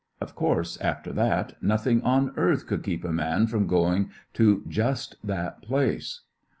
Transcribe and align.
Of 0.19 0.33
course, 0.33 0.77
after 0.81 1.13
that^ 1.13 1.53
nothing 1.61 2.01
on 2.01 2.33
earth 2.35 2.65
could 2.65 2.81
keep 2.81 3.03
a 3.05 3.11
man 3.13 3.45
from 3.45 3.67
going 3.67 4.09
to 4.33 4.63
just 4.67 5.15
that 5.23 5.61
place. 5.61 6.21